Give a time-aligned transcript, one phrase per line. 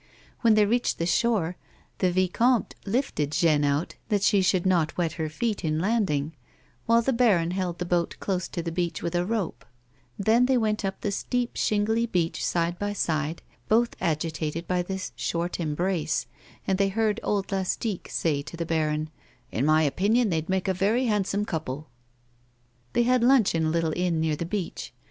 [0.39, 1.57] When they reached the shore,
[1.99, 6.33] the vicomte lifted Jeanne out that she should not wet her feet in landing,
[6.87, 9.63] while the baron held the boat close to the beach with a rope;
[10.17, 15.11] then they went up the steep, shingly beach side by side, both agitated by this
[15.15, 16.25] short embrace,
[16.65, 19.11] and they heard old Lastique say to the baron:"
[19.51, 21.89] In my opinion they'd make a very handsome couple."
[22.93, 24.93] They had lunch in a little inn near the beach.